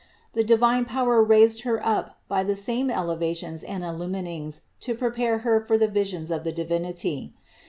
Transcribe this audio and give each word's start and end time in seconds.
The 0.33 0.43
divine 0.43 0.85
power 0.85 1.21
raised 1.21 1.61
Her 1.61 1.79
up 1.85 2.21
by 2.27 2.43
the 2.43 2.55
same 2.55 2.89
elevations 2.89 3.61
and 3.61 3.83
illuminings 3.83 4.61
to 4.79 4.95
prepare 4.95 5.37
Her 5.45 5.61
for 5.63 5.77
the 5.77 5.87
visions 5.87 6.31
of 6.31 6.43
the 6.43 6.51
Divinity. 6.51 7.35